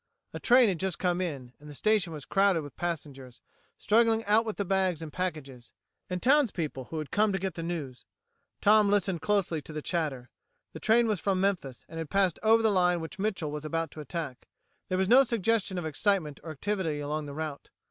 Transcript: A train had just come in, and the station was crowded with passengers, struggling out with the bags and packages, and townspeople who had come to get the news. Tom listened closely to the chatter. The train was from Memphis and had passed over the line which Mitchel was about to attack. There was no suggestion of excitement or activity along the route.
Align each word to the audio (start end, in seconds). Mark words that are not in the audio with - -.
A 0.33 0.39
train 0.39 0.67
had 0.67 0.79
just 0.79 0.97
come 0.97 1.21
in, 1.21 1.53
and 1.59 1.69
the 1.69 1.75
station 1.75 2.11
was 2.11 2.25
crowded 2.25 2.63
with 2.63 2.75
passengers, 2.75 3.39
struggling 3.77 4.25
out 4.25 4.45
with 4.47 4.57
the 4.57 4.65
bags 4.65 5.03
and 5.03 5.13
packages, 5.13 5.73
and 6.09 6.23
townspeople 6.23 6.85
who 6.85 6.97
had 6.97 7.11
come 7.11 7.31
to 7.31 7.37
get 7.37 7.53
the 7.53 7.61
news. 7.61 8.05
Tom 8.61 8.89
listened 8.89 9.21
closely 9.21 9.61
to 9.61 9.71
the 9.71 9.83
chatter. 9.83 10.31
The 10.73 10.79
train 10.79 11.05
was 11.05 11.19
from 11.19 11.39
Memphis 11.39 11.85
and 11.87 11.99
had 11.99 12.09
passed 12.09 12.39
over 12.41 12.63
the 12.63 12.71
line 12.71 12.99
which 12.99 13.19
Mitchel 13.19 13.51
was 13.51 13.63
about 13.63 13.91
to 13.91 13.99
attack. 14.01 14.47
There 14.89 14.97
was 14.97 15.07
no 15.07 15.21
suggestion 15.23 15.77
of 15.77 15.85
excitement 15.85 16.39
or 16.43 16.49
activity 16.49 16.99
along 16.99 17.27
the 17.27 17.35
route. 17.35 17.69